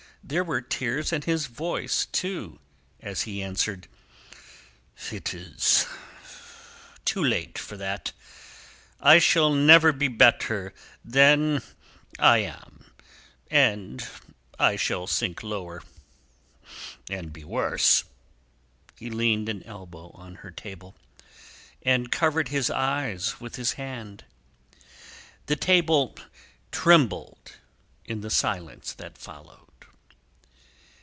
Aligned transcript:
There 0.23 0.43
were 0.43 0.61
tears 0.61 1.11
in 1.11 1.23
his 1.23 1.47
voice 1.47 2.05
too, 2.05 2.59
as 3.01 3.23
he 3.23 3.41
answered: 3.41 3.87
"It 5.11 5.33
is 5.33 5.87
too 7.03 7.23
late 7.23 7.57
for 7.57 7.75
that. 7.75 8.11
I 8.99 9.17
shall 9.17 9.51
never 9.51 9.91
be 9.91 10.07
better 10.07 10.75
than 11.03 11.63
I 12.19 12.53
am. 13.49 14.03
I 14.59 14.75
shall 14.75 15.07
sink 15.07 15.41
lower, 15.41 15.81
and 17.09 17.33
be 17.33 17.43
worse." 17.43 18.03
He 18.99 19.09
leaned 19.09 19.49
an 19.49 19.63
elbow 19.63 20.11
on 20.11 20.35
her 20.35 20.51
table, 20.51 20.95
and 21.81 22.11
covered 22.11 22.49
his 22.49 22.69
eyes 22.69 23.41
with 23.41 23.55
his 23.55 23.73
hand. 23.73 24.23
The 25.47 25.55
table 25.57 26.15
trembled 26.71 27.53
in 28.05 28.21
the 28.21 28.29
silence 28.29 28.93
that 28.93 29.17
followed. 29.17 29.57